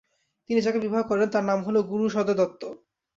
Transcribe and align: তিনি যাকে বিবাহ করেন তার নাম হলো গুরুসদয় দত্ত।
তিনি 0.49 0.59
যাকে 0.61 0.79
বিবাহ 0.85 1.01
করেন 1.09 1.27
তার 1.29 1.43
নাম 1.43 1.59
হলো 1.67 1.79
গুরুসদয় 1.91 2.37
দত্ত। 2.39 2.61